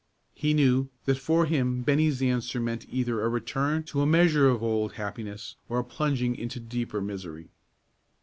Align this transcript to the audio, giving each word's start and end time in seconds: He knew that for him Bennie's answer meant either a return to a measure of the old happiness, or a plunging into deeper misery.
He 0.33 0.55
knew 0.55 0.89
that 1.05 1.19
for 1.19 1.45
him 1.45 1.83
Bennie's 1.83 2.23
answer 2.23 2.59
meant 2.59 2.87
either 2.89 3.21
a 3.21 3.29
return 3.29 3.83
to 3.83 4.01
a 4.01 4.07
measure 4.07 4.49
of 4.49 4.61
the 4.61 4.65
old 4.65 4.93
happiness, 4.93 5.57
or 5.69 5.77
a 5.77 5.83
plunging 5.83 6.35
into 6.35 6.59
deeper 6.59 7.01
misery. 7.01 7.49